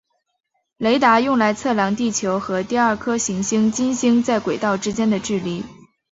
[0.77, 5.63] 雷达用来测量地球和第二颗行星金星在轨道之间的距离。